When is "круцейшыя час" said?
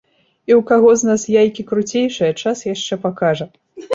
1.71-2.65